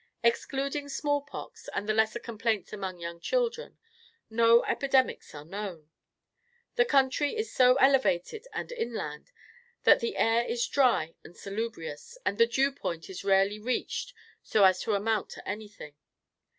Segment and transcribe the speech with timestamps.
[0.23, 3.77] Excluding small pox, and the lesser complaints among young children,
[4.31, 5.91] no epidemics are known.
[6.73, 9.31] The country is so elevated and inland,
[9.83, 14.63] that the air is dry and salubrious, and the "dew point" is rarely reached so
[14.63, 15.93] as to amount to anything.